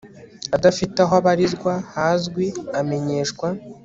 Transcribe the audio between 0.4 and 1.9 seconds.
adafite aho abarizwa